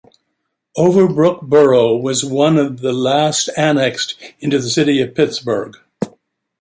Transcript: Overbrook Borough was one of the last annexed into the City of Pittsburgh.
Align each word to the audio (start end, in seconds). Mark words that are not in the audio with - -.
Overbrook 0.77 1.43
Borough 1.43 1.95
was 1.95 2.25
one 2.25 2.57
of 2.57 2.79
the 2.79 2.91
last 2.91 3.49
annexed 3.55 4.15
into 4.39 4.57
the 4.57 4.71
City 4.71 4.99
of 4.99 5.13
Pittsburgh. 5.13 5.75